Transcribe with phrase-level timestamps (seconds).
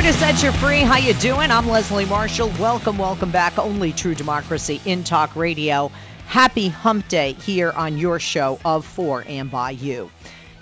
[0.00, 0.80] To set you free.
[0.80, 1.50] How you doing?
[1.50, 2.50] I'm Leslie Marshall.
[2.58, 3.58] Welcome, welcome back.
[3.58, 5.92] Only true democracy in talk radio.
[6.26, 10.10] Happy Hump Day here on your show of For and By You.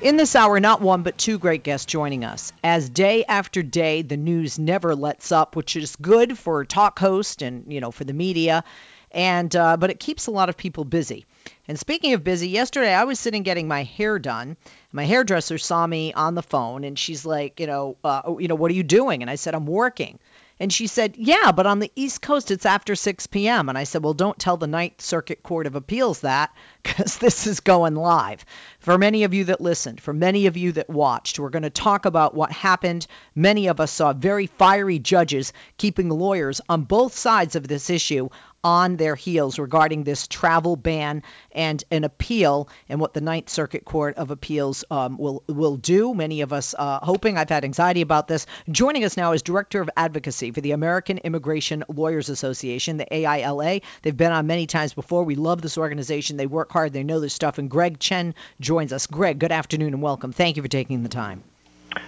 [0.02, 2.52] In this hour, not one but two great guests joining us.
[2.62, 7.40] As day after day, the news never lets up, which is good for talk host
[7.40, 8.64] and you know for the media,
[9.12, 11.26] and uh, but it keeps a lot of people busy.
[11.68, 14.56] And speaking of busy, yesterday I was sitting getting my hair done.
[14.90, 18.48] My hairdresser saw me on the phone and she's like, you know, uh, oh, you
[18.48, 19.20] know, what are you doing?
[19.20, 20.18] And I said, I'm working.
[20.60, 23.68] And she said, Yeah, but on the East Coast it's after 6 p.m.
[23.68, 26.52] And I said, Well, don't tell the Ninth Circuit Court of Appeals that
[26.82, 28.44] because this is going live.
[28.80, 31.70] For many of you that listened, for many of you that watched, we're going to
[31.70, 33.06] talk about what happened.
[33.34, 38.28] Many of us saw very fiery judges keeping lawyers on both sides of this issue
[38.64, 43.84] on their heels regarding this travel ban and an appeal and what the Ninth Circuit
[43.84, 46.14] Court of Appeals um, will will do.
[46.14, 47.38] Many of us uh, hoping.
[47.38, 48.46] I've had anxiety about this.
[48.70, 53.82] Joining us now is Director of Advocacy for the American Immigration Lawyers Association, the AILA.
[54.02, 55.24] They've been on many times before.
[55.24, 56.36] We love this organization.
[56.36, 56.92] They work hard.
[56.92, 57.58] They know this stuff.
[57.58, 59.06] And Greg Chen joins us.
[59.06, 60.32] Greg, good afternoon and welcome.
[60.32, 61.42] Thank you for taking the time.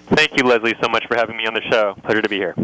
[0.08, 1.94] Thank you, Leslie, so much for having me on the show.
[2.02, 2.54] Pleasure to be here.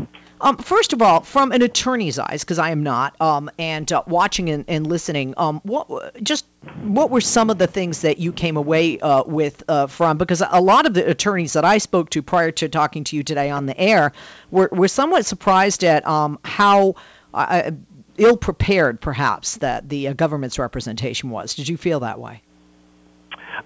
[0.41, 4.02] Um, first of all, from an attorney's eyes, because I am not, um, and uh,
[4.06, 6.44] watching and, and listening, um, what just
[6.83, 10.18] what were some of the things that you came away uh, with uh, from?
[10.18, 13.23] Because a lot of the attorneys that I spoke to prior to talking to you
[13.23, 14.12] today on the air
[14.51, 16.96] were, were somewhat surprised at um, how
[17.33, 17.70] uh,
[18.18, 21.55] ill prepared, perhaps, that the uh, government's representation was.
[21.55, 22.42] Did you feel that way?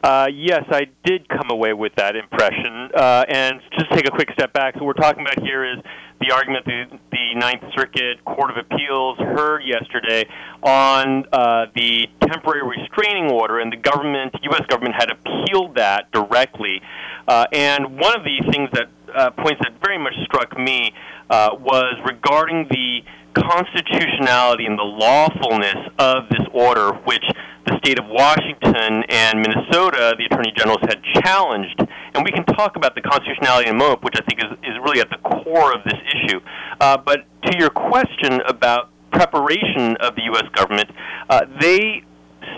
[0.03, 2.91] Uh, yes, I did come away with that impression.
[2.95, 4.75] Uh, and just take a quick step back.
[4.75, 5.79] So, what we're talking about here is
[6.21, 10.29] the argument the, the Ninth Circuit Court of Appeals heard yesterday
[10.63, 14.67] on uh, the temporary restraining order, and the government, U.S.
[14.69, 16.83] government, had appealed that directly.
[17.27, 20.93] Uh, and one of the things that uh, points that very much struck me
[21.31, 23.03] uh, was regarding the
[23.35, 27.25] constitutionality and the lawfulness of this order, which
[27.67, 31.79] the state of Washington and Minnesota, the attorney generals had challenged.
[32.15, 34.77] And we can talk about the constitutionality in a moment, which I think is, is
[34.83, 36.41] really at the core of this issue.
[36.81, 40.49] Uh, but to your question about preparation of the U.S.
[40.53, 40.91] government,
[41.29, 42.03] uh, they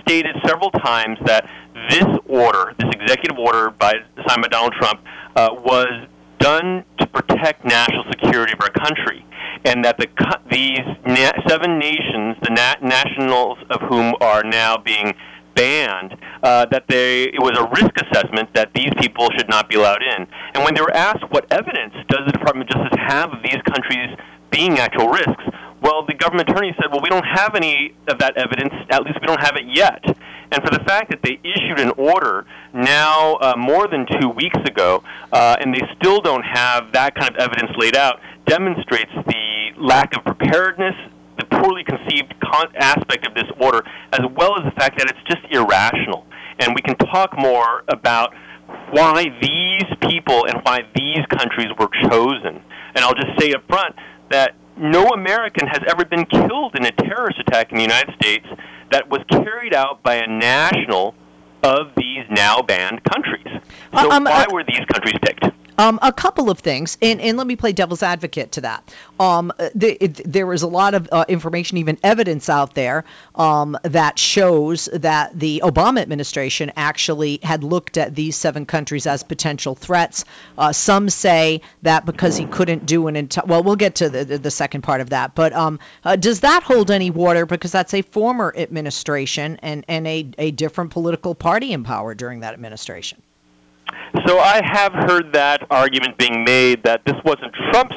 [0.00, 1.48] stated several times that
[1.90, 3.94] this order, this executive order by
[4.26, 5.00] signed by Donald Trump,
[5.36, 6.06] uh, was
[6.42, 9.24] done to protect national security of our country
[9.64, 10.08] and that the
[10.50, 15.14] these na- seven nations, the na- nationals of whom are now being
[15.54, 19.76] banned, uh, that they it was a risk assessment that these people should not be
[19.76, 20.26] allowed in.
[20.54, 23.62] And when they were asked what evidence does the Department of Justice have of these
[23.70, 24.16] countries
[24.50, 25.44] being actual risks,
[25.80, 28.72] well, the government attorney said, well, we don't have any of that evidence.
[28.90, 30.02] At least we don't have it yet.
[30.52, 34.58] And for the fact that they issued an order now uh, more than two weeks
[34.66, 35.02] ago,
[35.32, 40.14] uh, and they still don't have that kind of evidence laid out, demonstrates the lack
[40.14, 40.94] of preparedness,
[41.38, 43.82] the poorly conceived con- aspect of this order,
[44.12, 46.26] as well as the fact that it's just irrational.
[46.60, 48.34] And we can talk more about
[48.90, 52.60] why these people and why these countries were chosen.
[52.94, 53.96] And I'll just say up front
[54.30, 58.46] that no American has ever been killed in a terrorist attack in the United States
[58.92, 61.14] that was carried out by a national
[61.62, 63.46] of these now banned countries.
[63.98, 65.44] So um, why uh, were these countries picked?
[65.78, 68.94] Um, a couple of things, and, and let me play devil's advocate to that.
[69.18, 73.78] Um, the, it, there is a lot of uh, information, even evidence out there, um,
[73.82, 79.74] that shows that the Obama administration actually had looked at these seven countries as potential
[79.74, 80.24] threats.
[80.58, 84.24] Uh, some say that because he couldn't do an entire, well, we'll get to the,
[84.24, 87.46] the, the, second part of that, but um, uh, does that hold any water?
[87.46, 92.40] Because that's a former administration and, and a, a different political party in power during
[92.40, 93.22] that administration.
[94.26, 97.96] So I have heard that argument being made that this wasn't Trump's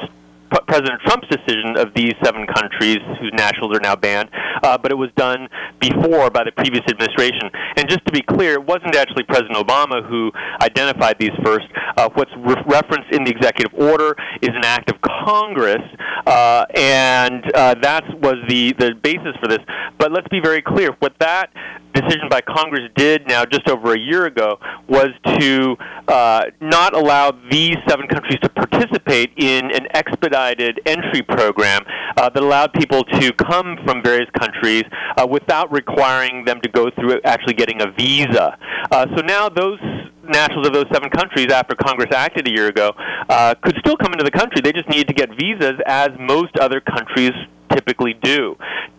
[0.68, 4.30] President Trump's decision of these seven countries whose nationals are now banned,
[4.64, 5.48] uh, but it was done
[5.80, 7.50] before by the previous administration.
[7.78, 10.32] And just to be clear, it wasn't actually President Obama who
[10.62, 11.66] identified these first.
[11.98, 15.84] Uh, what's re- referenced in the executive order is an act of Congress,
[16.26, 19.60] uh, and uh, that was the, the basis for this.
[19.98, 21.52] But let's be very clear what that
[21.96, 25.10] decision by Congress did now just over a year ago was
[25.40, 25.76] to
[26.08, 31.82] uh, not allow these seven countries to participate in an expedited entry program
[32.18, 34.84] uh, that allowed people to come from various countries
[35.18, 38.58] uh, without requiring them to go through actually getting a visa.
[38.92, 39.80] Uh, so now those
[40.28, 42.92] nationals of those seven countries, after Congress acted a year ago,
[43.30, 44.62] uh, could still come into the country.
[44.62, 47.32] They just needed to get visas, as most other countries
[47.76, 48.56] typically do.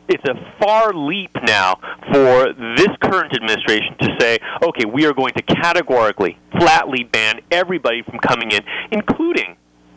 [0.09, 1.81] It's a far leap now
[2.13, 8.03] for this current administration to say, okay, we are going to categorically, flatly ban everybody
[8.03, 8.61] from coming in,
[8.93, 9.57] including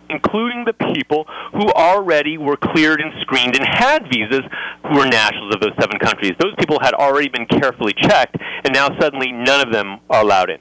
[0.09, 4.41] including the people who already were cleared and screened and had visas
[4.83, 6.33] who were nationals of those seven countries.
[6.39, 10.49] Those people had already been carefully checked, and now suddenly none of them are allowed
[10.49, 10.59] in.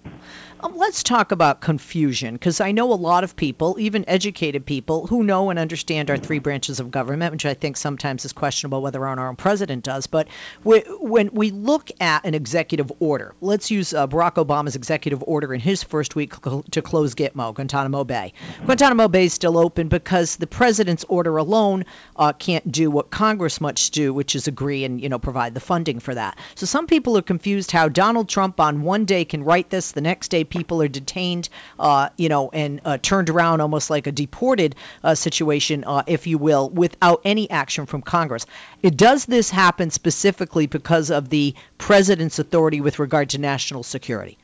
[0.60, 5.06] Um, let's talk about confusion because I know a lot of people, even educated people,
[5.06, 8.82] who know and understand our three branches of government, which I think sometimes is questionable
[8.82, 10.08] whether or not our own president does.
[10.08, 10.26] But
[10.64, 15.54] we, when we look at an executive order, let's use uh, Barack Obama's executive order
[15.54, 18.32] in his first week cl- to close Gitmo, Guantanamo Bay.
[18.64, 21.84] Guantanamo Bay is still open because the president's order alone
[22.16, 25.60] uh, can't do what Congress must do, which is agree and you know provide the
[25.60, 26.36] funding for that.
[26.56, 30.00] So some people are confused how Donald Trump on one day can write this, the
[30.00, 31.48] next day people are detained,
[31.78, 34.74] uh, you know, and uh, turned around almost like a deported
[35.04, 38.46] uh, situation, uh, if you will, without any action from Congress.
[38.82, 44.38] It, does this happen specifically because of the president's authority with regard to national security?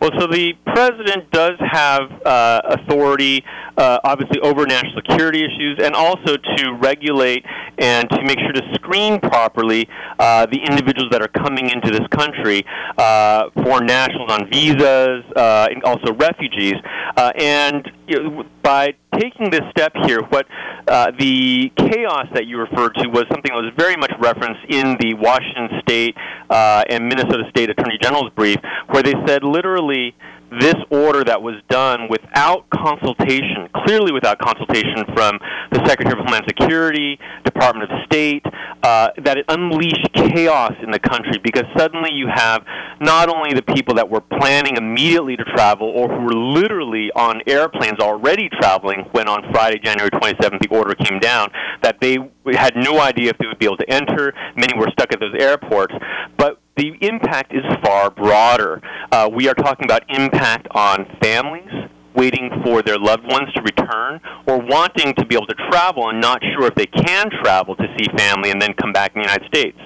[0.00, 3.44] Well, so the president does have uh, authority,
[3.76, 7.44] uh, obviously, over national security issues, and also to regulate
[7.78, 9.88] and to make sure to screen properly
[10.18, 12.64] uh, the individuals that are coming into this country,
[12.98, 16.74] uh, foreign nationals on visas, uh, and also refugees.
[17.16, 20.46] Uh, and you know, by taking this step here, what
[20.86, 24.96] uh, the chaos that you referred to was something that was very much referenced in
[25.00, 26.16] the Washington State
[26.50, 28.58] uh, and Minnesota State Attorney General's brief,
[28.90, 30.14] where they said literally
[30.60, 35.38] this order that was done without consultation, clearly without consultation from
[35.70, 38.44] the Secretary of Homeland Security, Department of State,
[38.82, 42.64] uh, that it unleashed chaos in the country because suddenly you have
[43.00, 47.40] not only the people that were planning immediately to travel or who were literally on
[47.46, 51.50] airplanes already traveling when on Friday, January 27th, the order came down,
[51.82, 52.18] that they
[52.54, 54.32] had no idea if they would be able to enter.
[54.56, 55.94] Many were stuck at those airports.
[56.36, 58.80] But the impact is far broader.
[59.10, 61.70] Uh, we are talking about impact on families
[62.14, 66.20] waiting for their loved ones to return or wanting to be able to travel and
[66.20, 69.28] not sure if they can travel to see family and then come back in the
[69.28, 69.78] United States.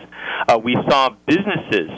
[0.49, 1.91] Uh, we saw businesses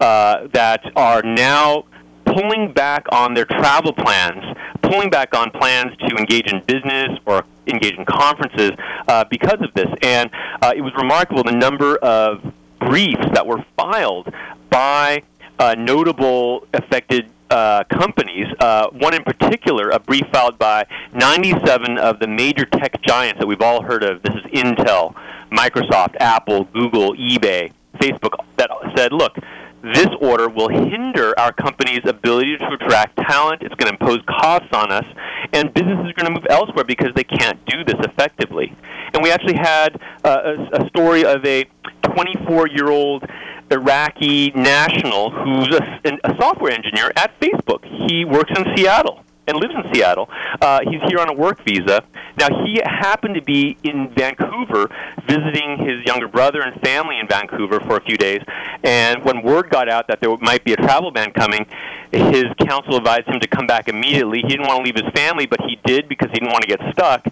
[0.00, 1.84] uh, that are now
[2.24, 4.42] pulling back on their travel plans,
[4.82, 8.72] pulling back on plans to engage in business or engage in conferences
[9.08, 9.88] uh, because of this.
[10.02, 10.30] And
[10.62, 12.42] uh, it was remarkable the number of
[12.88, 14.32] briefs that were filed
[14.70, 15.22] by
[15.58, 18.46] uh, notable affected uh, companies.
[18.58, 23.46] Uh, one in particular, a brief filed by 97 of the major tech giants that
[23.46, 24.22] we've all heard of.
[24.22, 25.14] This is Intel,
[25.52, 29.36] Microsoft, Apple, Google, eBay, Facebook, that said, look,
[29.82, 33.62] this order will hinder our company's ability to attract talent.
[33.62, 35.04] It's going to impose costs on us,
[35.52, 38.74] and businesses are going to move elsewhere because they can't do this effectively.
[39.12, 41.66] And we actually had uh, a, a story of a
[42.12, 43.24] 24 year old
[43.70, 47.84] Iraqi national who's a, a software engineer at Facebook.
[48.08, 50.28] He works in Seattle and lives in Seattle.
[50.60, 52.02] Uh, he's here on a work visa.
[52.36, 54.90] Now, he happened to be in Vancouver
[55.28, 58.42] visiting his younger brother and family in Vancouver for a few days.
[58.82, 61.66] And when word got out that there might be a travel ban coming,
[62.10, 64.40] his counsel advised him to come back immediately.
[64.40, 66.68] He didn't want to leave his family, but he did because he didn't want to
[66.68, 67.26] get stuck.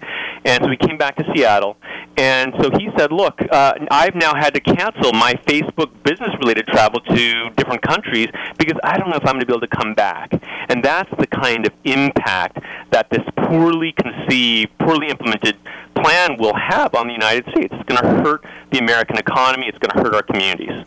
[0.44, 1.76] And so he came back to Seattle.
[2.16, 6.66] And so he said, Look, uh, I've now had to cancel my Facebook business related
[6.66, 8.28] travel to different countries
[8.59, 10.33] because I don't know if I'm going to be able to come back.
[10.69, 12.59] And that's the kind of impact
[12.90, 15.57] that this poorly conceived, poorly implemented
[15.95, 17.73] plan will have on the United States.
[17.73, 20.85] It's going to hurt the American economy, it's going to hurt our communities.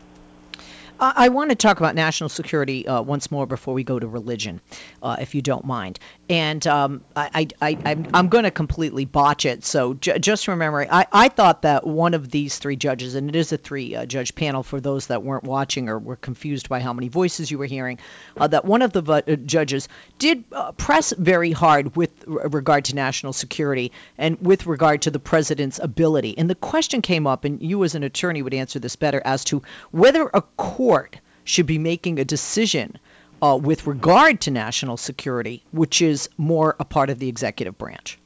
[0.99, 4.61] I, want to talk about national security uh, once more before we go to religion,
[5.03, 5.99] uh, if you don't mind.
[6.27, 9.63] And um, I, I, I, I'm going to completely botch it.
[9.63, 13.35] So j- just remember, I, I thought that one of these three judges, and it
[13.35, 16.79] is a three uh, judge panel for those that weren't watching or were confused by
[16.79, 17.99] how many voices you were hearing,
[18.37, 22.95] uh, that one of the uh, judges did uh, press very hard with regard to
[22.95, 26.35] national security and with regard to the president's ability.
[26.39, 29.43] And the question came up, and you as an attorney would answer this better, as
[29.45, 32.97] to whether a court should be making a decision
[33.45, 38.17] uh, with regard to national security, which is more a part of the executive branch.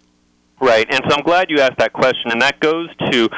[0.61, 3.29] Right, and so I'm glad you asked that question, and that goes to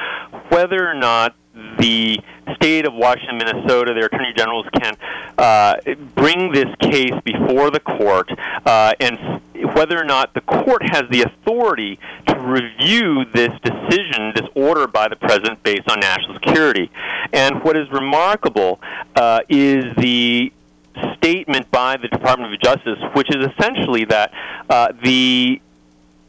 [0.49, 1.35] whether or not
[1.79, 2.19] the
[2.55, 4.95] state of Washington, Minnesota, their attorney generals can
[5.37, 5.75] uh,
[6.15, 8.29] bring this case before the court,
[8.65, 9.41] uh, and
[9.75, 15.07] whether or not the court has the authority to review this decision, this order by
[15.07, 16.91] the president based on national security.
[17.33, 18.81] And what is remarkable
[19.15, 20.51] uh, is the
[21.15, 24.33] statement by the Department of Justice, which is essentially that
[24.69, 25.61] uh, the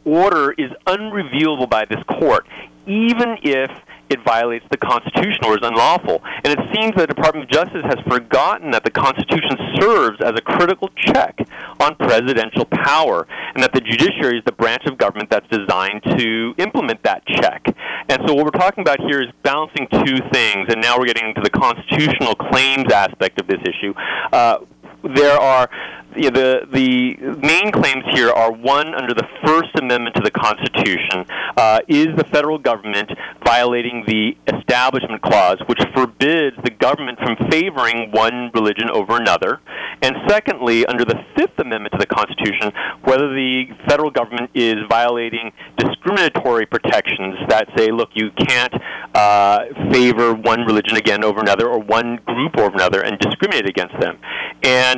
[0.05, 2.47] order is unreviewable by this court,
[2.85, 3.71] even if
[4.13, 6.21] it violates the Constitution or is unlawful.
[6.43, 10.41] And it seems the Department of Justice has forgotten that the Constitution serves as a
[10.41, 11.37] critical check
[11.79, 16.53] on presidential power, and that the judiciary is the branch of government that's designed to
[16.57, 17.65] implement that check.
[18.09, 21.27] And so what we're talking about here is balancing two things, and now we're getting
[21.29, 23.93] into the constitutional claims aspect of this issue.
[24.31, 24.59] Uh,
[25.03, 25.69] there are
[26.15, 30.31] you know, the the main claims here are one under the First Amendment to the
[30.31, 31.25] Constitution
[31.57, 33.11] uh, is the federal government
[33.43, 39.59] violating the Establishment Clause, which forbids the government from favoring one religion over another,
[40.01, 42.71] and secondly, under the Fifth Amendment to the Constitution,
[43.03, 48.73] whether the federal government is violating discriminatory protections that say, look, you can't
[49.15, 53.97] uh, favor one religion again over another or one group over another and discriminate against
[53.99, 54.17] them,
[54.63, 54.92] and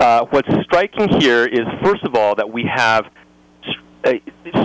[0.00, 3.06] uh, what's striking here is, first of all, that we have
[4.04, 4.12] uh,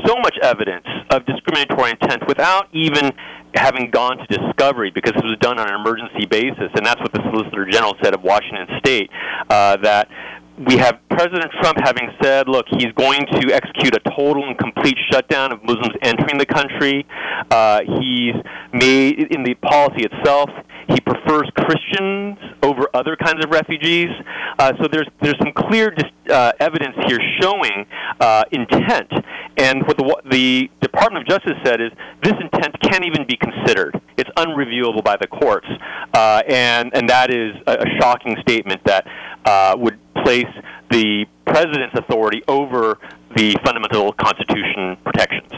[0.06, 3.12] so much evidence of discriminatory intent without even
[3.56, 6.70] having gone to discovery because it was done on an emergency basis.
[6.76, 9.10] And that's what the Solicitor General said of Washington State,
[9.50, 10.10] uh, that
[10.68, 14.98] we have President Trump having said, look, he's going to execute a total and complete
[15.10, 17.06] shutdown of Muslims entering the country.
[17.50, 18.36] Uh, he's
[18.74, 20.50] made, in the policy itself,
[20.90, 24.10] he prefers Christians over other kinds of refugees.
[24.58, 25.94] Uh, so there's there's some clear
[26.30, 27.86] uh, evidence here showing
[28.20, 29.12] uh, intent.
[29.58, 31.92] And what the, the Department of Justice said is
[32.24, 34.02] this intent can't even be considered.
[34.18, 35.68] It's unreviewable by the courts,
[36.14, 39.06] uh, and and that is a, a shocking statement that
[39.46, 40.48] uh, would place
[40.90, 42.98] the president's authority over
[43.36, 45.52] the fundamental Constitution protections.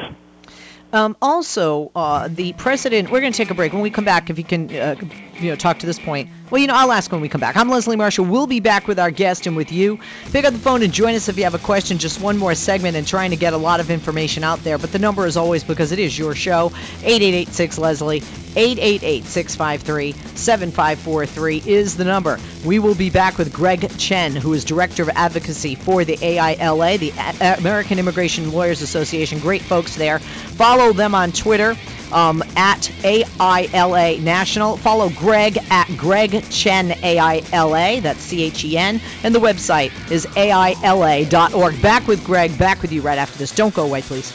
[0.93, 3.11] Um, also, uh, the president.
[3.11, 3.71] We're going to take a break.
[3.71, 4.95] When we come back, if you can, uh,
[5.39, 6.29] you know, talk to this point.
[6.51, 7.55] Well, you know, I'll ask when we come back.
[7.55, 8.25] I'm Leslie Marshall.
[8.25, 9.97] We'll be back with our guest and with you.
[10.33, 11.97] Pick up the phone and join us if you have a question.
[11.97, 14.77] Just one more segment and trying to get a lot of information out there.
[14.77, 16.65] But the number is always because it is your show.
[17.03, 18.21] 8886 Leslie.
[18.57, 22.37] 888 653 7543 is the number.
[22.65, 26.97] We will be back with Greg Chen, who is Director of Advocacy for the AILA,
[26.99, 27.13] the
[27.59, 29.39] American Immigration Lawyers Association.
[29.39, 30.19] Great folks there.
[30.19, 31.77] Follow them on Twitter
[32.13, 34.77] um, at AILA National.
[34.77, 38.01] Follow Greg at Greg Chen AILA.
[38.01, 39.01] That's C H E N.
[39.23, 41.81] And the website is AILA.org.
[41.81, 42.57] Back with Greg.
[42.57, 43.53] Back with you right after this.
[43.53, 44.31] Don't go away, please.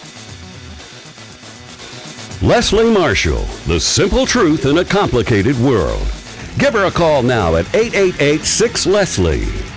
[2.43, 6.07] Leslie Marshall, the simple truth in a complicated world.
[6.59, 9.76] Give her a call now at 888 6 Leslie.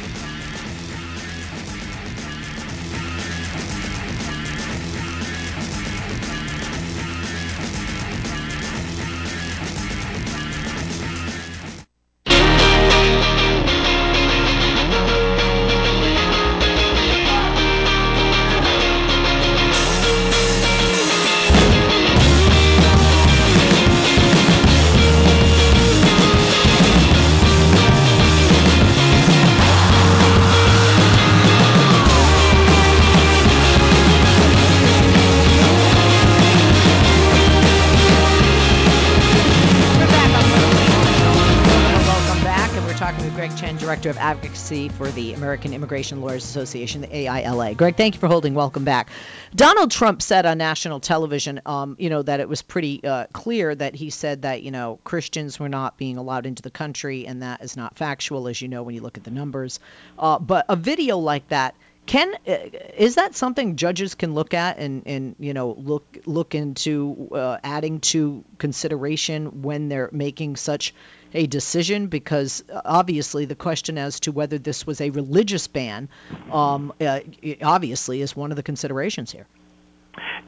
[44.00, 47.76] Director of Advocacy for the American Immigration Lawyers Association, the AILA.
[47.76, 48.54] Greg, thank you for holding.
[48.54, 49.10] Welcome back.
[49.54, 53.76] Donald Trump said on national television, um, you know, that it was pretty uh, clear
[53.76, 57.42] that he said that, you know, Christians were not being allowed into the country, and
[57.42, 59.82] that is not factual, as you know, when you look at the numbers.
[60.18, 61.76] Uh, but a video like that
[62.06, 62.56] Can uh,
[62.98, 67.58] is that something judges can look at and, and you know look look into uh,
[67.64, 70.94] adding to consideration when they're making such
[71.34, 72.08] a decision?
[72.08, 76.10] Because uh, obviously the question as to whether this was a religious ban,
[76.52, 77.20] um, uh,
[77.62, 79.48] obviously is one of the considerations here.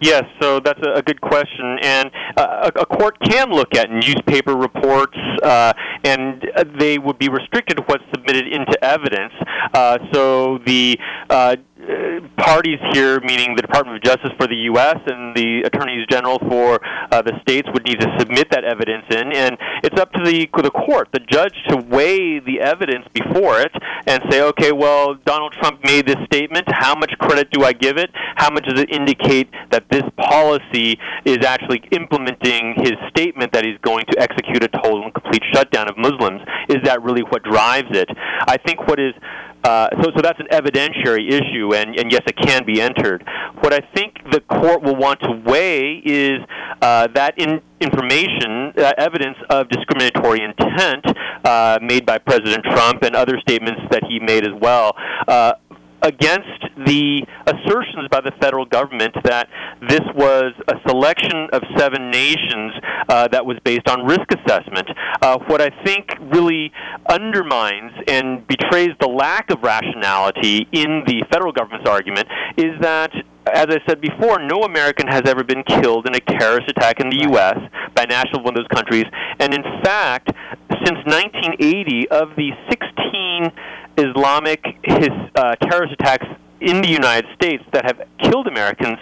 [0.01, 4.55] Yes, so that's a, good question, and uh, a, a court can look at newspaper
[4.55, 6.43] reports, uh, and
[6.79, 9.33] they would be restricted to what's submitted into evidence.
[9.75, 10.97] Uh, so the
[11.29, 11.55] uh,
[12.37, 14.97] parties here, meaning the Department of Justice for the U.S.
[15.05, 16.79] and the attorneys general for
[17.11, 20.49] uh, the states, would need to submit that evidence in, and it's up to the
[20.61, 23.71] the court, the judge, to weigh the evidence before it
[24.05, 26.67] and say, okay, well, Donald Trump made this statement.
[26.69, 28.11] How much credit do I give it?
[28.35, 33.77] How much does it indicate that this policy is actually implementing his statement that he's
[33.81, 36.41] going to execute a total and complete shutdown of Muslims?
[36.69, 38.09] Is that really what drives it?
[38.47, 39.13] I think what is
[39.63, 43.23] uh, so, so that's an evidentiary issue, and, and yes, it can be entered.
[43.59, 46.39] What I think the court will want to weigh is
[46.81, 51.05] uh, that in information, uh, evidence of discriminatory intent
[51.45, 54.95] uh, made by President Trump and other statements that he made as well.
[56.03, 59.49] Against the assertions by the federal government that
[59.87, 62.73] this was a selection of seven nations
[63.07, 64.87] uh, that was based on risk assessment.
[65.21, 66.71] Uh, what I think really
[67.09, 72.27] undermines and betrays the lack of rationality in the federal government's argument
[72.57, 73.11] is that
[73.47, 77.09] as I said before, no American has ever been killed in a terrorist attack in
[77.09, 77.57] the U.S.
[77.95, 79.05] by a national one of those countries.
[79.39, 80.29] And in fact,
[80.85, 83.51] since 1980, of the 16
[83.97, 86.25] Islamic his, uh, terrorist attacks
[86.61, 88.97] in the United States that have killed Americans,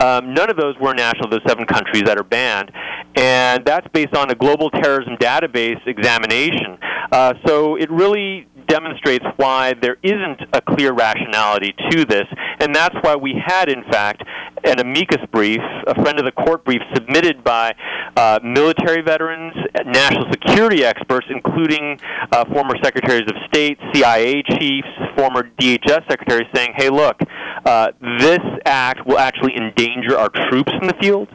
[0.00, 2.72] um, none of those were national those seven countries that are banned.
[3.16, 6.78] And that's based on a global terrorism database examination.
[7.12, 12.26] Uh, so it really demonstrates why there isn't a clear rationality to this,
[12.60, 14.24] and that's why we had, in fact,
[14.64, 17.74] an amicus brief, a friend of the court brief, submitted by
[18.16, 19.54] uh, military veterans,
[19.84, 21.98] national security experts, including
[22.32, 27.16] uh, former secretaries of state, CIA chiefs, former DHS secretaries, saying, hey, look,
[27.64, 31.28] uh, this act will actually endanger our troops in the field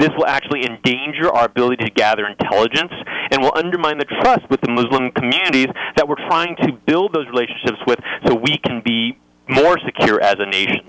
[0.00, 2.92] this will actually endanger our ability to gather intelligence
[3.30, 7.26] and will undermine the trust with the Muslim communities that we're trying to build those
[7.26, 10.80] relationships with so we can be more secure as a nation.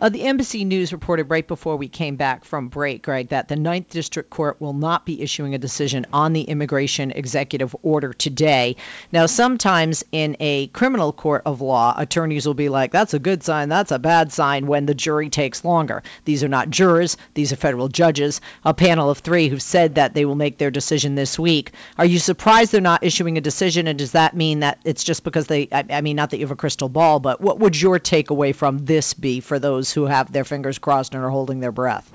[0.00, 3.56] Uh, the NBC News reported right before we came back from break, Greg, that the
[3.56, 8.76] Ninth District Court will not be issuing a decision on the immigration executive order today.
[9.12, 13.42] Now, sometimes in a criminal court of law, attorneys will be like, that's a good
[13.42, 16.02] sign, that's a bad sign when the jury takes longer.
[16.24, 20.14] These are not jurors, these are federal judges, a panel of three who said that
[20.14, 21.72] they will make their decision this week.
[21.98, 25.24] Are you surprised they're not issuing a decision, and does that mean that it's just
[25.24, 27.78] because they, I, I mean, not that you have a crystal ball, but what would
[27.78, 29.89] your takeaway from this be for those?
[29.90, 32.10] Those who have their fingers crossed and are holding their breath?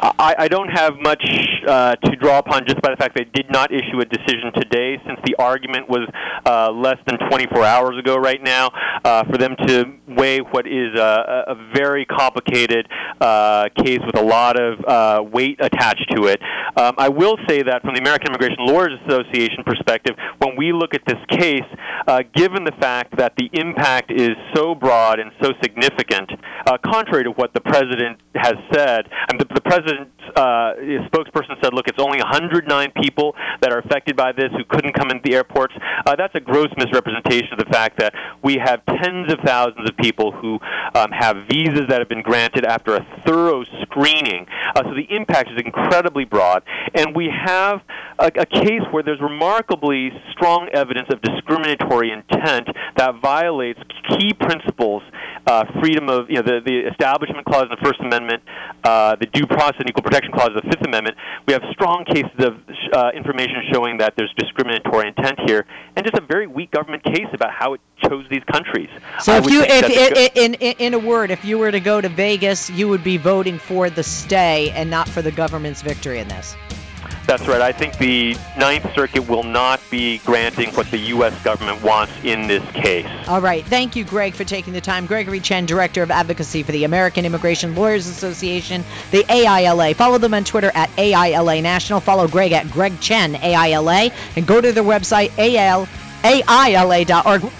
[0.00, 1.24] I, I don't have much
[1.66, 5.00] uh, to draw upon just by the fact they did not issue a decision today,
[5.06, 6.08] since the argument was
[6.46, 8.16] uh, less than 24 hours ago.
[8.16, 8.70] Right now,
[9.04, 12.86] uh, for them to weigh what is a, a very complicated
[13.20, 16.40] uh, case with a lot of uh, weight attached to it.
[16.76, 20.94] Um, I will say that from the American Immigration Lawyers Association perspective, when we look
[20.94, 21.66] at this case,
[22.06, 26.30] uh, given the fact that the impact is so broad and so significant,
[26.98, 29.06] contrary to what the president has said,
[29.38, 30.74] the, the president's uh,
[31.08, 35.10] spokesperson said, "Look, it's only 109 people that are affected by this who couldn't come
[35.10, 35.74] into the airports."
[36.06, 39.96] Uh, that's a gross misrepresentation of the fact that we have tens of thousands of
[39.96, 40.58] people who
[40.94, 44.46] um, have visas that have been granted after a thorough screening.
[44.74, 46.62] Uh, so the impact is incredibly broad,
[46.94, 47.80] and we have
[48.18, 55.02] a, a case where there's remarkably strong evidence of discriminatory intent that violates key principles,
[55.46, 58.42] uh, freedom of you know the, the Establishment Clause in the First Amendment,
[58.84, 61.16] uh, the Due Process and Equal Protection Clause of the Fifth Amendment.
[61.46, 62.60] We have strong cases of
[62.92, 67.28] uh, information showing that there's discriminatory intent here, and just a very weak government case
[67.32, 68.88] about how it chose these countries.
[69.20, 72.08] So, if you, if, in, in, in a word, if you were to go to
[72.08, 76.28] Vegas, you would be voting for the stay and not for the government's victory in
[76.28, 76.56] this.
[77.28, 77.60] That's right.
[77.60, 81.38] I think the Ninth Circuit will not be granting what the U.S.
[81.44, 83.06] government wants in this case.
[83.28, 83.62] All right.
[83.66, 85.04] Thank you, Greg, for taking the time.
[85.04, 89.94] Gregory Chen, Director of Advocacy for the American Immigration Lawyers Association, the AILA.
[89.94, 92.00] Follow them on Twitter at AILA National.
[92.00, 95.28] Follow Greg at Greg Chen, AILA, and go to their website,
[96.24, 97.52] AILA.org.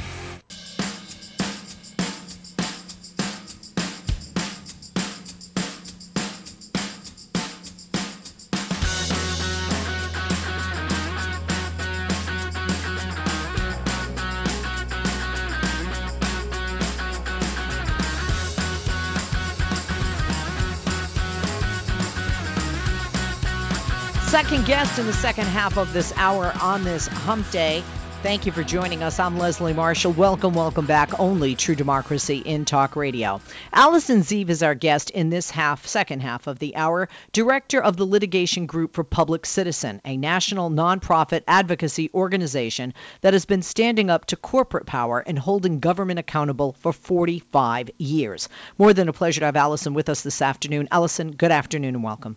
[24.68, 27.82] guest in the second half of this hour on this hump day.
[28.22, 29.18] Thank you for joining us.
[29.18, 30.12] I'm Leslie Marshall.
[30.12, 31.18] Welcome, welcome back.
[31.18, 33.40] Only True Democracy in Talk Radio.
[33.72, 37.96] Allison Zieve is our guest in this half, second half of the hour, director of
[37.96, 44.10] the Litigation Group for Public Citizen, a national nonprofit advocacy organization that has been standing
[44.10, 48.50] up to corporate power and holding government accountable for 45 years.
[48.76, 50.88] More than a pleasure to have Allison with us this afternoon.
[50.90, 52.36] Allison, good afternoon and welcome.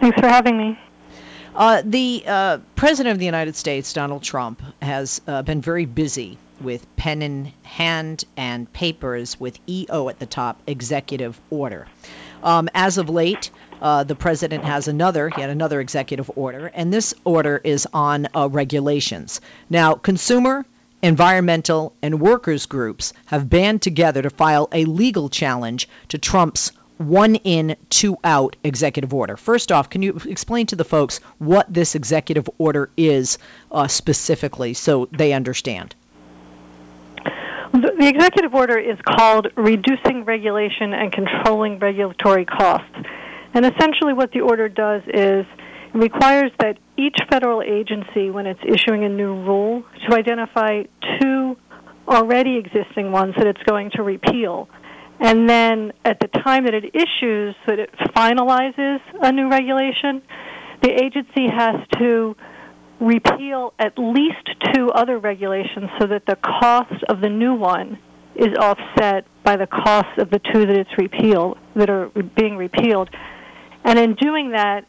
[0.00, 0.78] Thanks for having me.
[1.54, 6.36] Uh, the uh, President of the United States, Donald Trump, has uh, been very busy
[6.60, 11.86] with pen in hand and papers with EO at the top, executive order.
[12.42, 17.14] Um, as of late, uh, the president has another, yet another executive order, and this
[17.22, 19.40] order is on uh, regulations.
[19.70, 20.66] Now, consumer,
[21.02, 27.34] environmental, and workers groups have band together to file a legal challenge to Trump's one
[27.36, 29.36] in, two out executive order.
[29.36, 33.38] First off, can you explain to the folks what this executive order is
[33.70, 35.94] uh, specifically so they understand?
[37.72, 42.94] The executive order is called Reducing Regulation and Controlling Regulatory Costs.
[43.52, 45.44] And essentially, what the order does is
[45.94, 50.84] it requires that each federal agency, when it's issuing a new rule, to identify
[51.20, 51.56] two
[52.06, 54.68] already existing ones that it's going to repeal
[55.20, 60.22] and then at the time that it issues, that it finalizes a new regulation,
[60.82, 62.36] the agency has to
[63.00, 67.98] repeal at least two other regulations so that the cost of the new one
[68.34, 73.08] is offset by the cost of the two that it's repealed that are being repealed.
[73.84, 74.86] And in doing that,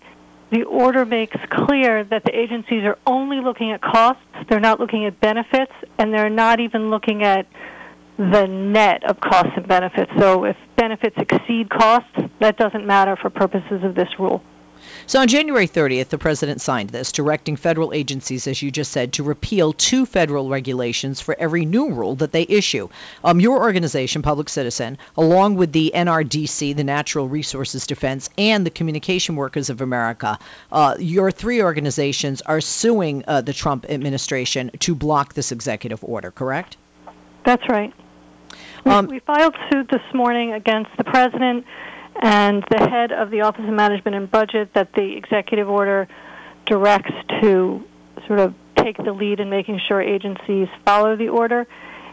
[0.51, 5.05] the order makes clear that the agencies are only looking at costs, they're not looking
[5.05, 7.47] at benefits, and they're not even looking at
[8.17, 10.11] the net of costs and benefits.
[10.17, 14.41] So if benefits exceed costs, that doesn't matter for purposes of this rule.
[15.07, 19.13] So on January 30th, the president signed this, directing federal agencies, as you just said,
[19.13, 22.89] to repeal two federal regulations for every new rule that they issue.
[23.23, 28.71] Um, your organization, Public Citizen, along with the NRDC, the Natural Resources Defense, and the
[28.71, 30.39] Communication Workers of America,
[30.71, 36.31] uh, your three organizations are suing uh, the Trump administration to block this executive order,
[36.31, 36.77] correct?
[37.43, 37.93] That's right.
[38.85, 41.65] Um, we, filed suit this morning against the president
[42.21, 46.07] and the head of the Office of Management and Budget that the executive order
[46.67, 47.83] directs to
[48.27, 51.65] sort of take the lead in making sure agencies follow the order,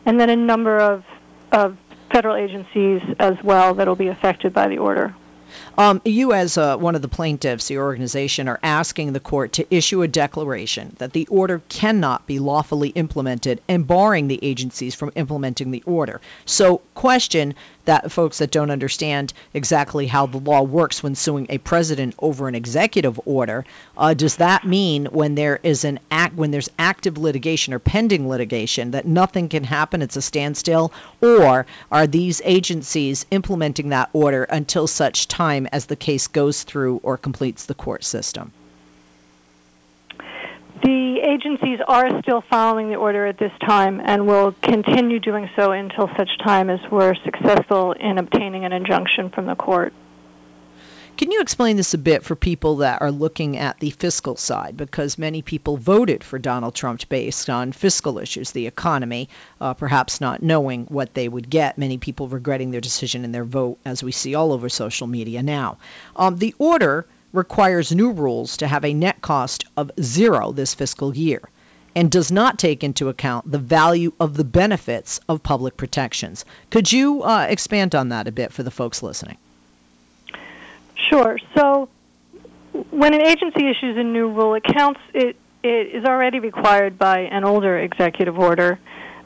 [0.07, 1.05] and then a number of,
[1.53, 1.77] of
[2.11, 5.15] federal agencies as well that will be affected by the order.
[5.79, 9.75] Um, you, as uh, one of the plaintiffs, your organization, are asking the court to
[9.75, 15.13] issue a declaration that the order cannot be lawfully implemented and barring the agencies from
[15.15, 16.21] implementing the order.
[16.45, 17.55] So, question
[17.85, 22.49] that folks that don't understand exactly how the law works when suing a president over
[22.49, 23.65] an executive order,
[23.97, 28.29] uh, does that mean when there is an act when there's active litigation or pending
[28.29, 34.45] litigation that nothing can happen, it's a standstill, or are these agencies implementing that order
[34.45, 38.53] until such time as the case goes through or completes the court system?
[41.23, 46.11] Agencies are still following the order at this time and will continue doing so until
[46.17, 49.93] such time as we're successful in obtaining an injunction from the court.
[51.17, 54.77] Can you explain this a bit for people that are looking at the fiscal side?
[54.77, 59.29] Because many people voted for Donald Trump based on fiscal issues, the economy,
[59.61, 61.79] uh, perhaps not knowing what they would get.
[61.79, 65.41] Many people regretting their decision and their vote, as we see all over social media
[65.45, 65.79] now.
[66.17, 71.17] Um, the order requires new rules to have a net cost of zero this fiscal
[71.17, 71.41] year
[71.95, 76.45] and does not take into account the value of the benefits of public protections.
[76.71, 79.37] Could you uh, expand on that a bit for the folks listening?
[81.11, 81.39] Sure.
[81.55, 81.89] So,
[82.91, 85.01] when an agency issues a new rule, it counts.
[85.13, 88.81] It it is already required by an older executive order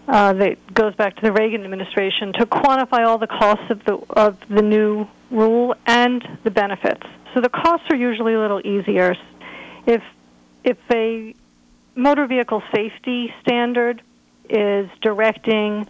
[0.09, 3.95] uh, that goes back to the Reagan administration to quantify all the costs of the
[4.11, 7.07] of the new rule and the benefits.
[7.37, 9.15] So the costs are usually a little easier.
[9.87, 10.03] If
[10.65, 11.35] if a
[11.95, 14.01] motor vehicle safety standard
[14.49, 15.87] is directing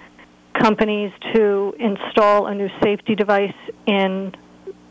[0.55, 3.55] companies to install a new safety device
[3.87, 4.35] in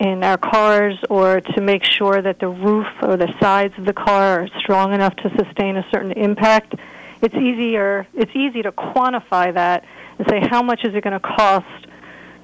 [0.00, 3.92] in our cars or to make sure that the roof or the sides of the
[3.92, 6.74] car are strong enough to sustain a certain impact,
[7.20, 9.84] it's easier it's easy to quantify that
[10.18, 11.86] and say how much is it going to cost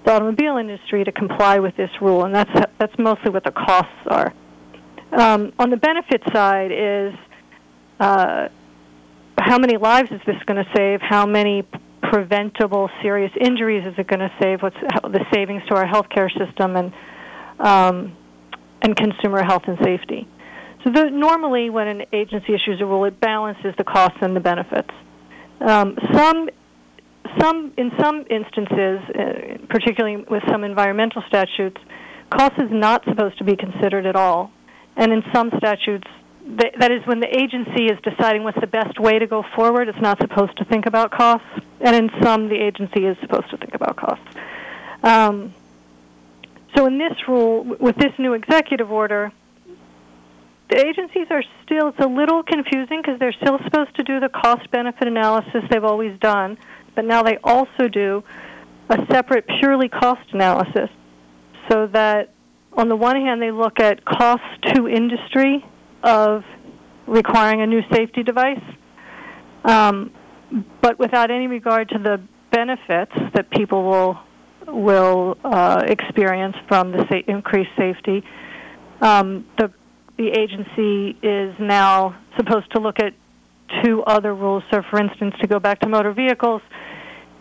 [0.04, 4.06] the automobile industry to comply with this rule, and that's that's mostly what the costs
[4.08, 4.32] are.
[5.12, 7.14] Um, on the benefit side is
[8.00, 8.48] uh,
[9.38, 11.00] how many lives is this going to save?
[11.02, 11.64] How many
[12.02, 14.62] preventable serious injuries is it going to save?
[14.62, 16.92] What's the savings to our healthcare system and
[17.60, 18.16] um,
[18.80, 20.26] and consumer health and safety?
[20.84, 24.40] So the, normally, when an agency issues a rule, it balances the costs and the
[24.40, 24.90] benefits.
[25.60, 26.48] Um, some,
[27.40, 31.80] some, in some instances, uh, particularly with some environmental statutes,
[32.30, 34.50] cost is not supposed to be considered at all.
[34.96, 36.06] And in some statutes,
[36.44, 39.88] th- that is when the agency is deciding what's the best way to go forward,
[39.88, 41.46] it's not supposed to think about costs.
[41.80, 44.36] And in some, the agency is supposed to think about costs.
[45.02, 45.54] Um,
[46.76, 49.32] so in this rule, with this new executive order,
[50.70, 54.30] the agencies are still, it's a little confusing because they're still supposed to do the
[54.30, 56.56] cost benefit analysis they've always done,
[56.94, 58.22] but now they also do
[58.88, 60.90] a separate purely cost analysis
[61.70, 62.32] so that
[62.74, 65.64] on the one hand they look at cost to industry
[66.02, 66.42] of
[67.06, 68.62] requiring a new safety device,
[69.64, 70.12] um,
[70.80, 74.18] but without any regard to the benefits that people will
[74.66, 78.22] will uh, experience from the sa- increased safety.
[79.00, 79.72] Um, the
[80.16, 83.14] the agency is now supposed to look at
[83.82, 84.62] two other rules.
[84.70, 86.62] So, for instance, to go back to motor vehicles,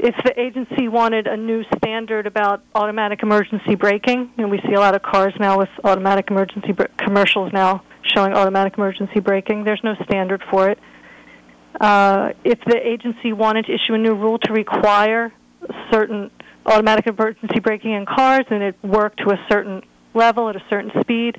[0.02, 4.80] if the agency wanted a new standard about automatic emergency braking, and we see a
[4.80, 9.82] lot of cars now with automatic emergency br- commercials now showing automatic emergency braking, there's
[9.84, 10.80] no standard for it.
[11.80, 15.32] Uh, if the agency wanted to issue a new rule to require
[15.92, 16.32] certain
[16.66, 19.84] automatic emergency braking in cars and it worked to a certain
[20.16, 21.38] level at a certain speed,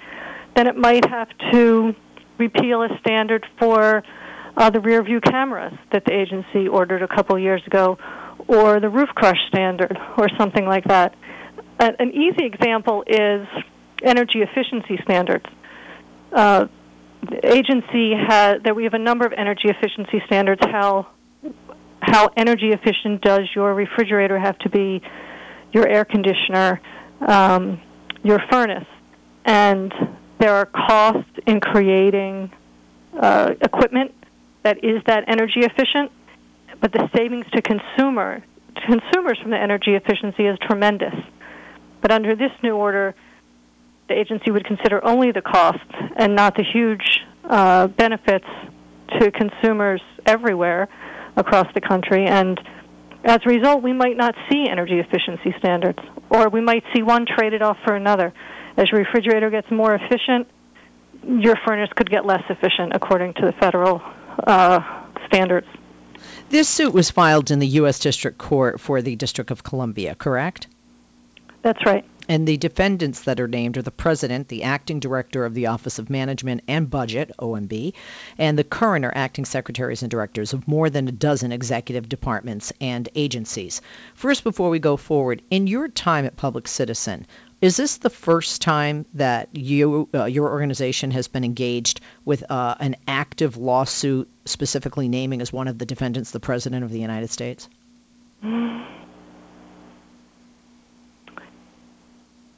[0.54, 1.94] then it might have to
[2.38, 4.04] repeal a standard for
[4.56, 7.98] uh, the rear view cameras that the agency ordered a couple years ago,
[8.52, 11.14] or the roof crush standard, or something like that.
[11.78, 13.46] an easy example is
[14.02, 15.46] energy efficiency standards.
[16.32, 16.66] Uh,
[17.22, 20.60] the agency has that we have a number of energy efficiency standards.
[20.64, 21.08] How
[22.00, 25.00] how energy efficient does your refrigerator have to be,
[25.72, 26.80] your air conditioner,
[27.26, 27.80] um,
[28.24, 28.86] your furnace,
[29.44, 29.92] and
[30.40, 32.50] there are costs in creating
[33.18, 34.12] uh, equipment
[34.64, 36.10] that is that energy efficient,
[36.82, 41.14] but the savings to consumer to consumers from the energy efficiency is tremendous.
[42.00, 43.14] But under this new order,
[44.08, 48.46] the agency would consider only the costs and not the huge uh, benefits
[49.18, 50.88] to consumers everywhere
[51.36, 52.26] across the country.
[52.26, 52.58] And
[53.24, 57.24] as a result, we might not see energy efficiency standards, or we might see one
[57.26, 58.32] traded off for another.
[58.76, 60.48] As your refrigerator gets more efficient,
[61.24, 64.02] your furnace could get less efficient according to the federal
[64.44, 64.80] uh,
[65.28, 65.66] standards.
[66.52, 67.98] This suit was filed in the U.S.
[67.98, 70.66] District Court for the District of Columbia, correct?
[71.62, 72.04] That's right.
[72.28, 75.98] And the defendants that are named are the President, the Acting Director of the Office
[75.98, 77.94] of Management and Budget, OMB,
[78.36, 82.70] and the current or acting secretaries and directors of more than a dozen executive departments
[82.82, 83.80] and agencies.
[84.12, 87.26] First, before we go forward, in your time at Public Citizen,
[87.62, 92.74] is this the first time that you, uh, your organization has been engaged with uh,
[92.80, 97.30] an active lawsuit, specifically naming as one of the defendants the President of the United
[97.30, 97.68] States?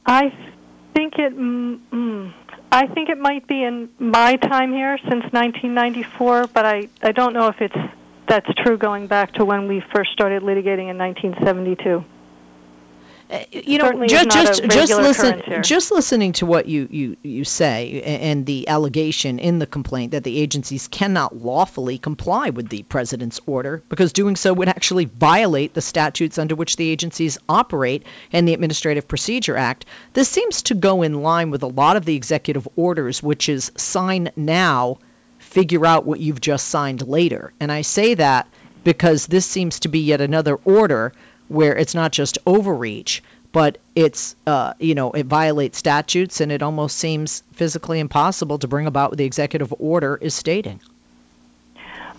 [0.06, 0.32] I
[0.94, 1.36] think it.
[1.36, 2.32] Mm, mm,
[2.72, 7.34] I think it might be in my time here since 1994, but I I don't
[7.34, 7.76] know if it's
[8.26, 12.04] that's true going back to when we first started litigating in 1972.
[13.34, 18.00] Uh, you know, just just just listen, just listening to what you, you you say
[18.02, 23.40] and the allegation in the complaint that the agencies cannot lawfully comply with the president's
[23.46, 28.46] order because doing so would actually violate the statutes under which the agencies operate and
[28.46, 29.84] the Administrative Procedure Act.
[30.12, 33.72] This seems to go in line with a lot of the executive orders, which is
[33.76, 34.98] sign now,
[35.38, 37.52] figure out what you've just signed later.
[37.58, 38.46] And I say that
[38.84, 41.12] because this seems to be yet another order
[41.48, 46.62] where it's not just overreach, but it's uh, you know it violates statutes and it
[46.62, 50.80] almost seems physically impossible to bring about what the executive order is stating.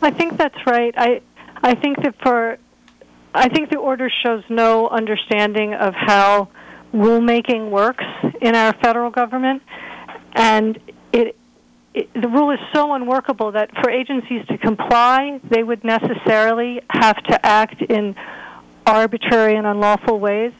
[0.01, 0.93] I think that's right.
[0.97, 1.21] I
[1.55, 2.57] I think that for
[3.33, 6.47] I think the order shows no understanding of how
[6.93, 8.05] rulemaking works
[8.41, 9.61] in our federal government,
[10.33, 10.79] and
[11.11, 11.35] it,
[11.93, 17.21] it, the rule is so unworkable that for agencies to comply, they would necessarily have
[17.23, 18.15] to act in
[18.85, 20.51] arbitrary and unlawful ways.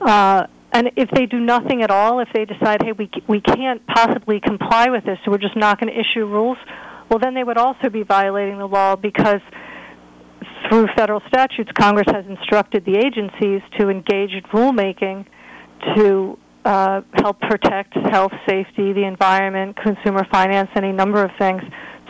[0.00, 3.84] Uh, and if they do nothing at all, if they decide, hey, we we can't
[3.86, 6.58] possibly comply with this, so we're just not going to issue rules,
[7.10, 9.40] well, then they would also be violating the law because
[10.68, 15.26] through federal statutes, Congress has instructed the agencies to engage in rulemaking
[15.96, 21.62] to uh, help protect health, safety, the environment, consumer finance, any number of things.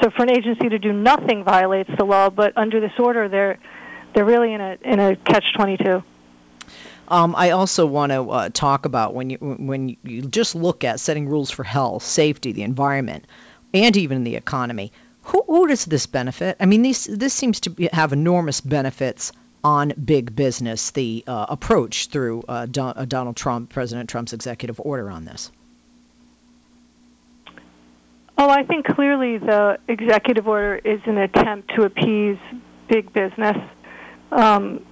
[0.03, 3.59] So for an agency to do nothing violates the law, but under this order, they're
[4.14, 6.03] they're really in a in a catch twenty two.
[7.09, 11.01] Um, I also want to uh, talk about when you when you just look at
[11.01, 13.27] setting rules for health, safety, the environment.
[13.73, 14.92] and even the economy.
[15.23, 16.57] Who, who does this benefit?
[16.61, 21.46] I mean, these, this seems to be, have enormous benefits on big business, the uh,
[21.51, 25.53] approach through uh, Don, uh, Donald Trump, President Trump's executive order on this.
[28.38, 32.38] Oh, I think clearly the executive order is an attempt to appease
[32.88, 33.59] big business.
[34.33, 34.85] Um,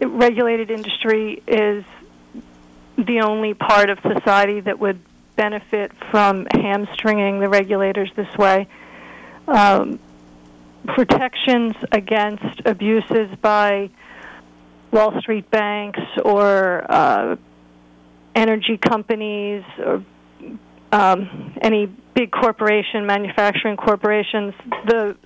[0.00, 1.84] regulated industry is
[2.96, 5.00] the only part of society that would
[5.36, 8.68] benefit from hamstringing the regulators this way.
[9.48, 9.98] Um,
[10.86, 13.90] protections against abuses by
[14.90, 17.36] Wall Street banks or uh,
[18.34, 20.04] energy companies or
[20.92, 24.54] um, any big corporation, manufacturing corporations,
[24.86, 25.16] the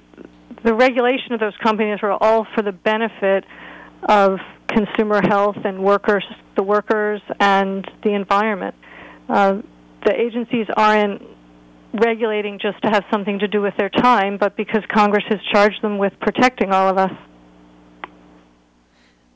[0.65, 3.45] the regulation of those companies are all for the benefit
[4.09, 6.25] of consumer health and workers,
[6.57, 8.75] the workers and the environment.
[9.29, 9.61] Uh,
[10.05, 11.23] the agencies aren't
[11.93, 15.81] regulating just to have something to do with their time, but because Congress has charged
[15.83, 17.13] them with protecting all of us.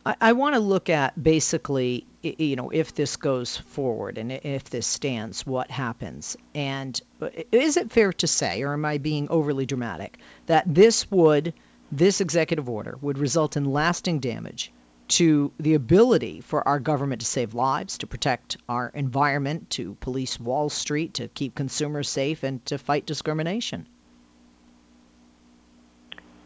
[0.09, 4.71] I, I want to look at basically, you know, if this goes forward and if
[4.71, 6.35] this stands, what happens.
[6.55, 10.16] And uh, is it fair to say, or am I being overly dramatic,
[10.47, 11.53] that this would,
[11.92, 14.73] this executive order would result in lasting damage
[15.09, 20.40] to the ability for our government to save lives, to protect our environment, to police
[20.40, 23.87] Wall Street, to keep consumers safe, and to fight discrimination?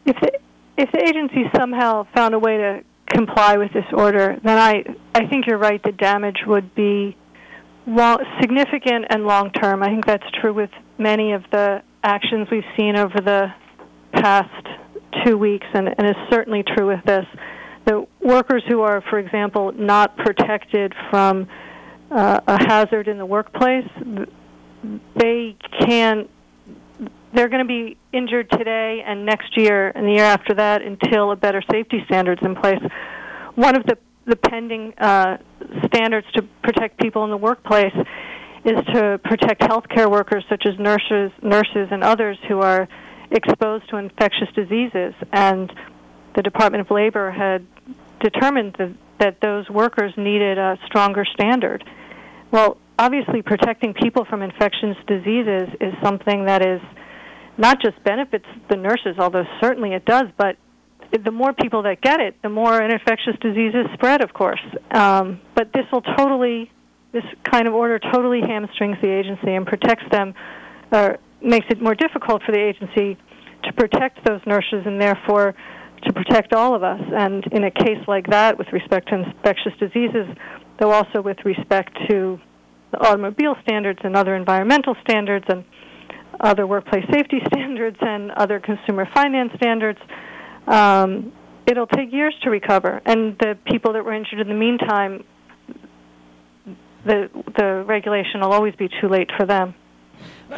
[0.05, 0.31] If the,
[0.77, 5.27] if the agency somehow found a way to comply with this order, then I, I
[5.27, 5.81] think you're right.
[5.83, 7.15] The damage would be
[7.85, 9.83] long, significant and long term.
[9.83, 13.53] I think that's true with many of the actions we've seen over the
[14.13, 14.67] past
[15.25, 17.25] two weeks, and, and is certainly true with this
[17.85, 21.47] the workers who are, for example, not protected from
[22.11, 23.87] uh, a hazard in the workplace,
[25.15, 26.29] they can
[27.33, 31.31] they're going to be injured today and next year and the year after that until
[31.31, 32.81] a better safety standards in place.
[33.55, 35.37] One of the the pending uh,
[35.85, 37.93] standards to protect people in the workplace
[38.63, 42.87] is to protect healthcare workers such as nurses, nurses and others who are
[43.31, 45.13] exposed to infectious diseases.
[45.33, 45.71] And
[46.35, 47.65] the Department of Labor had
[48.21, 51.83] determined that, that those workers needed a stronger standard.
[52.51, 56.79] Well, obviously, protecting people from infectious diseases is something that is
[57.57, 60.57] not just benefits the nurses, although certainly it does, but
[61.23, 64.61] the more people that get it, the more infectious disease is spread, of course.
[64.91, 66.71] Um, but this will totally,
[67.11, 70.33] this kind of order totally hamstrings the agency and protects them,
[70.91, 73.17] or makes it more difficult for the agency
[73.63, 75.53] to protect those nurses and therefore
[76.03, 77.01] to protect all of us.
[77.15, 80.27] And in a case like that, with respect to infectious diseases,
[80.79, 82.39] though also with respect to
[82.91, 85.63] the automobile standards and other environmental standards and
[86.39, 89.99] other workplace safety standards and other consumer finance standards,
[90.67, 91.31] um,
[91.65, 93.01] it'll take years to recover.
[93.05, 95.23] And the people that were injured in the meantime,
[97.05, 99.75] the the regulation will always be too late for them.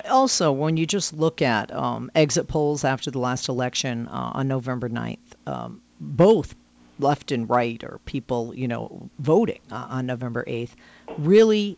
[0.09, 4.47] Also, when you just look at um, exit polls after the last election uh, on
[4.47, 6.53] November 9th, um, both
[6.99, 10.71] left and right, or people, you know, voting uh, on November 8th,
[11.17, 11.77] really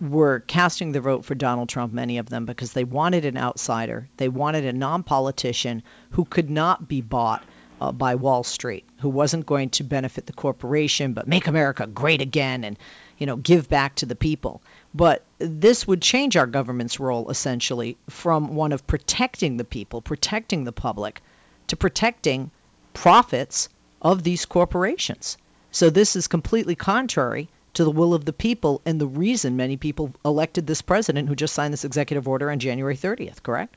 [0.00, 4.08] were casting the vote for Donald Trump, many of them, because they wanted an outsider.
[4.16, 7.44] They wanted a non politician who could not be bought
[7.80, 12.20] uh, by Wall Street, who wasn't going to benefit the corporation, but make America great
[12.20, 12.78] again and,
[13.18, 14.62] you know, give back to the people.
[14.94, 20.64] But this would change our government's role essentially from one of protecting the people, protecting
[20.64, 21.22] the public,
[21.68, 22.50] to protecting
[22.92, 23.68] profits
[24.00, 25.36] of these corporations.
[25.70, 29.76] So this is completely contrary to the will of the people and the reason many
[29.76, 33.76] people elected this president who just signed this executive order on January 30th, correct?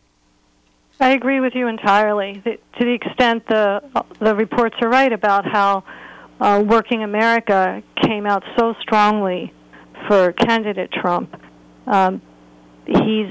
[1.00, 2.42] I agree with you entirely.
[2.44, 3.84] To the extent the
[4.20, 5.84] the reports are right about how
[6.40, 9.54] uh, Working America came out so strongly
[10.08, 11.40] for candidate Trump.
[11.86, 12.22] Um,
[12.86, 13.30] he's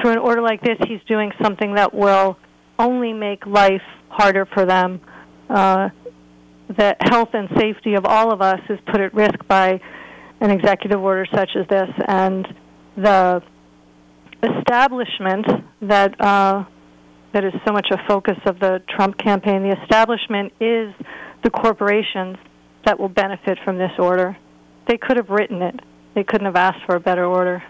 [0.00, 2.38] through an order like this, he's doing something that will
[2.78, 5.00] only make life harder for them.
[5.50, 5.90] Uh,
[6.76, 9.80] the health and safety of all of us is put at risk by
[10.40, 12.46] an executive order such as this, and
[12.96, 13.42] the
[14.42, 15.46] establishment
[15.82, 16.64] that uh,
[17.32, 19.62] that is so much a focus of the Trump campaign.
[19.62, 20.92] The establishment is
[21.42, 22.36] the corporations
[22.84, 24.36] that will benefit from this order
[24.86, 25.80] they could have written it.
[26.14, 27.62] They couldn't have asked for a better order.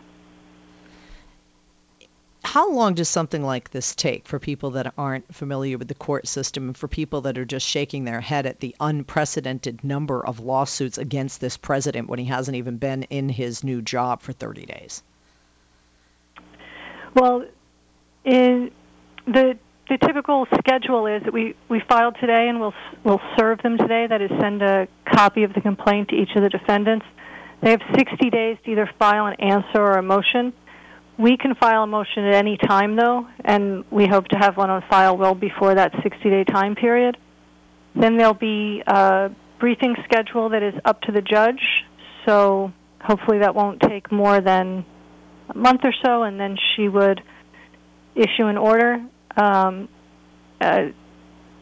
[2.52, 6.28] How long does something like this take for people that aren't familiar with the court
[6.28, 10.38] system and for people that are just shaking their head at the unprecedented number of
[10.38, 14.66] lawsuits against this president when he hasn't even been in his new job for 30
[14.66, 15.02] days?
[17.14, 17.46] Well,
[18.22, 18.70] in
[19.24, 19.56] the
[19.88, 24.06] the typical schedule is that we, we file today and we'll we'll serve them today.
[24.06, 27.06] That is, send a copy of the complaint to each of the defendants.
[27.62, 30.52] They have 60 days to either file an answer or a motion.
[31.18, 34.70] We can file a motion at any time, though, and we hope to have one
[34.70, 37.16] on file well before that 60-day time period.
[37.94, 41.60] Then there'll be a briefing schedule that is up to the judge.
[42.26, 44.84] So hopefully that won't take more than
[45.48, 47.20] a month or so, and then she would
[48.14, 49.04] issue an order.
[49.36, 49.88] Um,
[50.60, 50.86] uh,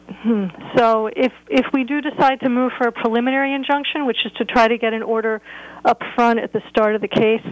[0.07, 0.45] hmm.
[0.77, 4.45] So if if we do decide to move for a preliminary injunction, which is to
[4.45, 5.41] try to get an order
[5.83, 7.45] up front at the start of the case,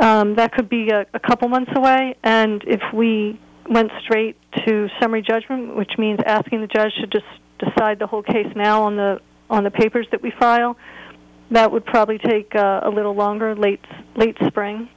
[0.00, 2.16] um, that could be a, a couple months away.
[2.24, 3.38] And if we
[3.68, 4.36] went straight
[4.66, 7.26] to summary judgment, which means asking the judge to just
[7.58, 10.76] decide the whole case now on the on the papers that we file,
[11.50, 13.84] that would probably take uh, a little longer, late
[14.16, 14.88] late spring.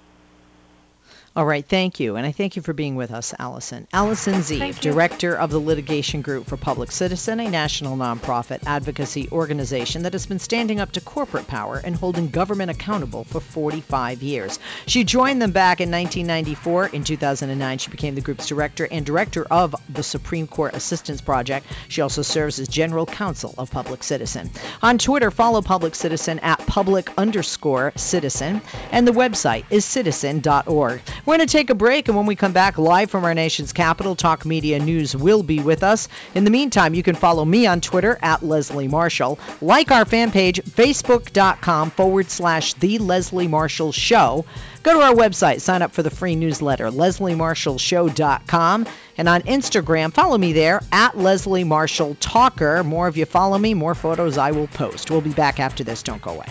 [1.36, 2.16] All right, thank you.
[2.16, 3.88] And I thank you for being with us, Allison.
[3.92, 10.04] Allison Zieve, Director of the Litigation Group for Public Citizen, a national nonprofit advocacy organization
[10.04, 14.60] that has been standing up to corporate power and holding government accountable for 45 years.
[14.86, 16.90] She joined them back in 1994.
[16.90, 21.66] In 2009, she became the group's director and director of the Supreme Court Assistance Project.
[21.88, 24.52] She also serves as general counsel of Public Citizen.
[24.84, 28.62] On Twitter, follow Public Citizen at public underscore citizen,
[28.92, 31.02] and the website is citizen.org.
[31.26, 33.72] We're going to take a break, and when we come back live from our nation's
[33.72, 36.10] capital, Talk Media News will be with us.
[36.36, 40.32] In the meantime, you can follow me on Twitter at Leslie Marshall, like our fan
[40.32, 44.44] page, facebook.com forward slash The Leslie Marshall Show.
[44.84, 48.86] Go to our website, sign up for the free newsletter, lesliemarshallshow.com.
[49.18, 52.84] And on Instagram, follow me there at Leslie Marshall Talker.
[52.84, 55.10] More of you follow me, more photos I will post.
[55.10, 56.04] We'll be back after this.
[56.04, 56.48] Don't go away.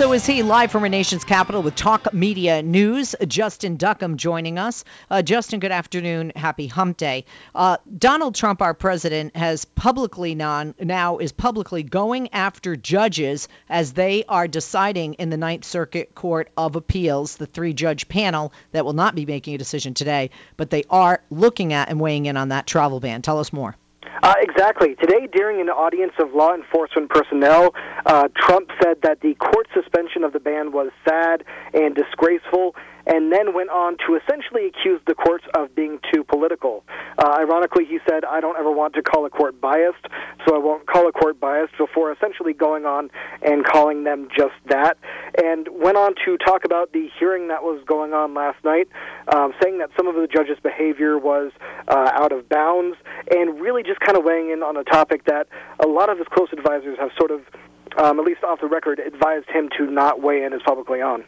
[0.00, 3.14] So is he live from our nation's capital with Talk Media News.
[3.28, 4.82] Justin Duckham joining us.
[5.10, 6.32] Uh, Justin, good afternoon.
[6.34, 7.26] Happy Hump Day.
[7.54, 13.92] Uh, Donald Trump, our president, has publicly non, now is publicly going after judges as
[13.92, 18.94] they are deciding in the Ninth Circuit Court of Appeals, the three-judge panel that will
[18.94, 22.48] not be making a decision today, but they are looking at and weighing in on
[22.48, 23.20] that travel ban.
[23.20, 23.76] Tell us more.
[24.22, 24.94] Uh, exactly.
[24.96, 27.74] Today, during an audience of law enforcement personnel,
[28.06, 31.44] uh, Trump said that the court suspension of the ban was sad
[31.74, 32.74] and disgraceful,
[33.10, 36.84] and then went on to essentially accuse the courts of being too political.
[37.18, 40.06] Uh, ironically, he said, I don't ever want to call a court biased,
[40.46, 43.10] so I won't call a court biased before essentially going on
[43.42, 44.96] and calling them just that.
[45.42, 48.88] And went on to talk about the hearing that was going on last night,
[49.34, 51.50] um, saying that some of the judge's behavior was
[51.88, 52.96] uh, out of bounds,
[53.34, 55.48] and really just kind of weighing in on a topic that
[55.84, 57.40] a lot of his close advisors have sort of,
[57.98, 61.24] um, at least off the record, advised him to not weigh in as publicly on.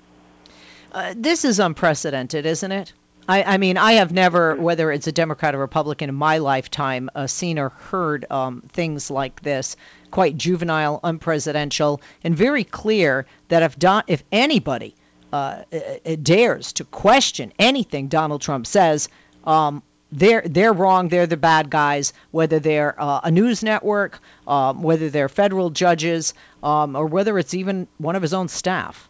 [0.92, 2.92] Uh, this is unprecedented, isn't it?
[3.26, 7.08] I, I, mean, I have never, whether it's a Democrat or Republican in my lifetime,
[7.14, 9.76] uh, seen or heard um, things like this.
[10.10, 13.76] Quite juvenile, unpresidential, and very clear that if
[14.08, 14.94] if anybody
[15.32, 19.08] uh, uh, uh, dares to question anything Donald Trump says,
[19.44, 21.08] um, they're they're wrong.
[21.08, 22.12] They're the bad guys.
[22.32, 27.54] Whether they're uh, a news network, um, whether they're federal judges, um, or whether it's
[27.54, 29.08] even one of his own staff.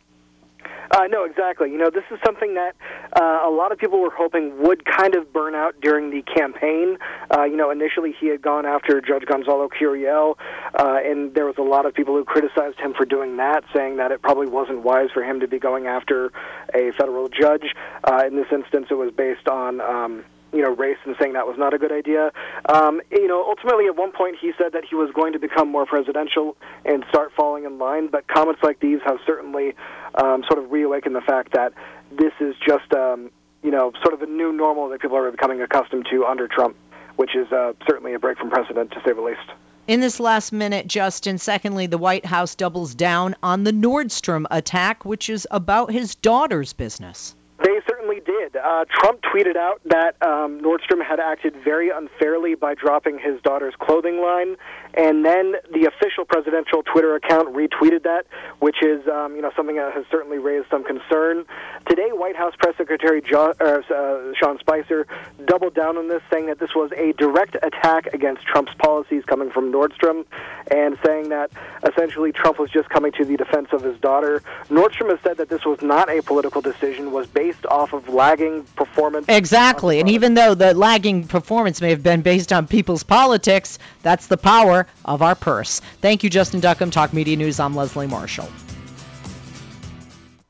[0.92, 1.70] Uh, no, exactly.
[1.70, 2.76] You know, this is something that
[3.18, 6.98] uh, a lot of people were hoping would kind of burn out during the campaign.
[7.34, 10.36] Uh, you know, initially he had gone after Judge Gonzalo Curiel,
[10.78, 13.96] uh, and there was a lot of people who criticized him for doing that, saying
[13.96, 16.30] that it probably wasn't wise for him to be going after
[16.74, 17.74] a federal judge.
[18.04, 19.80] Uh, in this instance, it was based on.
[19.80, 22.30] Um, you know, race and saying that was not a good idea.
[22.68, 25.70] Um, you know, ultimately, at one point, he said that he was going to become
[25.70, 28.08] more presidential and start falling in line.
[28.08, 29.74] But comments like these have certainly
[30.14, 31.72] um, sort of reawakened the fact that
[32.10, 33.30] this is just, um,
[33.62, 36.76] you know, sort of a new normal that people are becoming accustomed to under Trump,
[37.16, 39.40] which is uh, certainly a break from precedent, to say the least.
[39.88, 45.04] In this last minute, Justin, secondly, the White House doubles down on the Nordstrom attack,
[45.04, 47.34] which is about his daughter's business.
[48.52, 48.60] Did.
[48.60, 53.74] Uh, Trump tweeted out that um, Nordstrom had acted very unfairly by dropping his daughter's
[53.78, 54.56] clothing line,
[54.94, 58.26] and then the official presidential Twitter account retweeted that
[58.62, 61.44] which is um, you know something that has certainly raised some concern.
[61.88, 65.06] Today, White House Press Secretary uh, uh, Sean Spicer
[65.46, 69.50] doubled down on this, saying that this was a direct attack against Trump's policies coming
[69.50, 70.24] from Nordstrom,
[70.70, 71.50] and saying that
[71.84, 74.42] essentially Trump was just coming to the defense of his daughter.
[74.68, 78.08] Nordstrom has said that this was not a political decision, was based off of
[78.42, 79.26] lagging performance.
[79.28, 84.26] Exactly, and even though the lagging performance may have been based on people's politics, that's
[84.26, 85.80] the power of our purse.
[86.00, 87.60] Thank you, Justin Duckham, Talk Media News.
[87.60, 88.48] I'm Leslie Marshall.